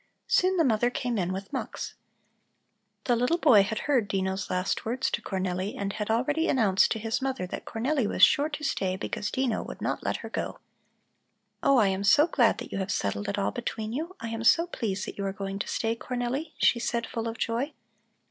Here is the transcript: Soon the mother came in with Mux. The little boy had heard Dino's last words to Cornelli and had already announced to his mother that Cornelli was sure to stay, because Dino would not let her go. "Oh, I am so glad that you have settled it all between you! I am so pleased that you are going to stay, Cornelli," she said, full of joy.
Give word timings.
Soon 0.25 0.57
the 0.57 0.63
mother 0.63 0.89
came 0.89 1.19
in 1.19 1.31
with 1.31 1.53
Mux. 1.53 1.93
The 3.03 3.15
little 3.15 3.37
boy 3.37 3.61
had 3.61 3.81
heard 3.81 4.07
Dino's 4.07 4.49
last 4.49 4.83
words 4.83 5.11
to 5.11 5.21
Cornelli 5.21 5.75
and 5.77 5.93
had 5.93 6.09
already 6.09 6.47
announced 6.47 6.91
to 6.93 6.97
his 6.97 7.21
mother 7.21 7.45
that 7.45 7.65
Cornelli 7.65 8.07
was 8.07 8.23
sure 8.23 8.49
to 8.49 8.63
stay, 8.63 8.95
because 8.95 9.29
Dino 9.29 9.61
would 9.61 9.79
not 9.79 10.01
let 10.01 10.17
her 10.25 10.29
go. 10.31 10.57
"Oh, 11.61 11.77
I 11.77 11.89
am 11.89 12.03
so 12.03 12.25
glad 12.25 12.57
that 12.57 12.71
you 12.71 12.79
have 12.79 12.89
settled 12.91 13.29
it 13.29 13.37
all 13.37 13.51
between 13.51 13.93
you! 13.93 14.15
I 14.19 14.29
am 14.29 14.43
so 14.43 14.65
pleased 14.65 15.05
that 15.05 15.19
you 15.19 15.25
are 15.27 15.31
going 15.31 15.59
to 15.59 15.67
stay, 15.67 15.95
Cornelli," 15.95 16.53
she 16.57 16.79
said, 16.79 17.05
full 17.05 17.27
of 17.27 17.37
joy. 17.37 17.73